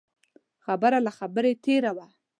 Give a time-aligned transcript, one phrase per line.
[0.65, 2.07] خبره له خبرې تېره وه.